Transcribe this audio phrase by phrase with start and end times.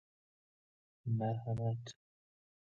[1.05, 1.93] مرحمة ً